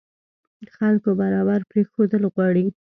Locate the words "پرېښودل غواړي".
1.71-2.65